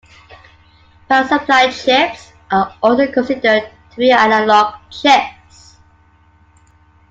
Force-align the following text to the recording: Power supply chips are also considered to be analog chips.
Power 1.07 1.27
supply 1.27 1.69
chips 1.69 2.33
are 2.49 2.75
also 2.81 3.05
considered 3.11 3.69
to 3.91 3.97
be 3.97 4.09
analog 4.11 4.73
chips. 4.89 5.75